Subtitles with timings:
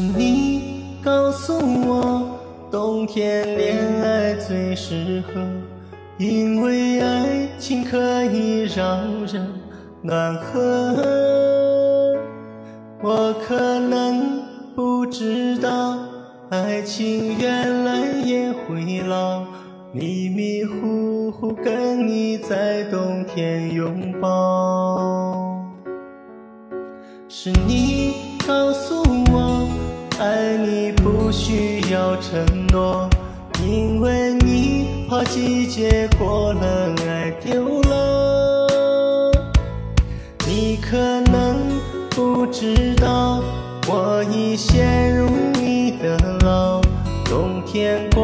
[0.00, 1.52] 是你告诉
[1.86, 2.40] 我，
[2.70, 5.38] 冬天恋爱最适合，
[6.16, 9.46] 因为爱情可以让人
[10.00, 12.16] 暖和。
[13.02, 14.42] 我可能
[14.74, 15.98] 不知道，
[16.48, 19.44] 爱情原来也会老，
[19.92, 25.60] 迷迷糊糊跟你在冬天拥抱。
[27.28, 28.14] 是你
[28.46, 29.69] 告诉我，
[30.20, 33.08] 爱你不需要承诺，
[33.64, 39.32] 因为你怕季节过了，爱丢了。
[40.46, 40.98] 你可
[41.32, 41.56] 能
[42.10, 43.42] 不知道，
[43.88, 46.82] 我已陷入你的牢，
[47.24, 48.22] 冬天过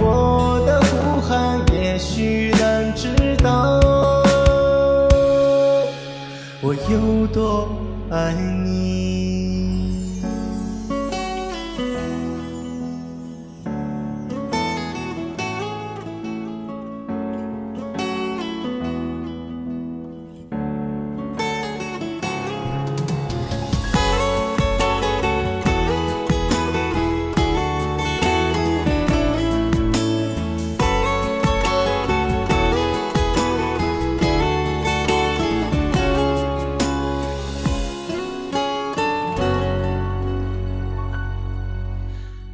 [0.00, 3.08] 我的呼喊，也许能知
[3.42, 3.80] 道。
[6.62, 7.68] 我有多
[8.10, 8.32] 爱
[8.64, 9.19] 你。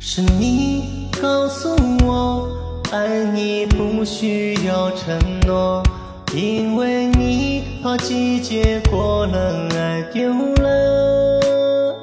[0.09, 1.69] 是你告诉
[2.07, 2.49] 我，
[2.93, 5.83] 爱你不需要承诺，
[6.33, 11.97] 因为你怕季节过了，爱丢了。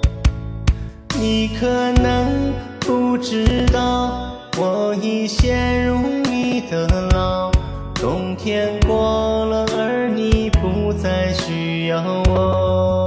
[1.17, 5.97] 你可能不知道，我已陷入
[6.29, 7.49] 你的牢，
[7.95, 13.02] 冬天过了，而你不再需要我。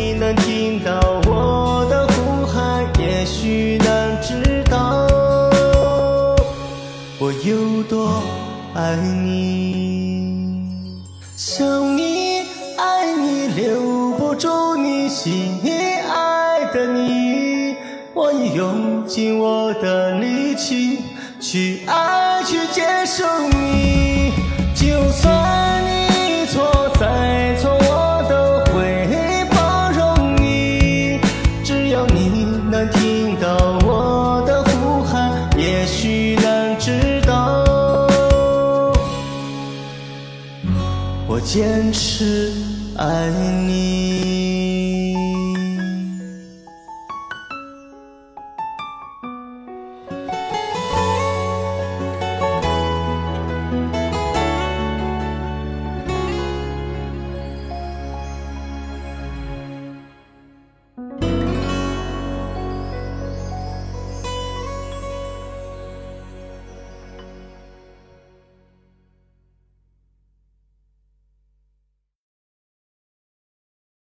[0.00, 5.06] 你能听到我的呼喊，也许能知道。
[7.18, 8.22] 我有多
[8.74, 10.86] 爱你，
[11.36, 12.38] 想你，
[12.78, 15.60] 爱你，留不住你心
[16.08, 17.76] 爱的你，
[18.14, 21.00] 我已用尽我的力气
[21.38, 23.69] 去爱，去接受你。
[41.40, 42.52] 坚持
[42.96, 43.28] 爱
[43.66, 44.59] 你。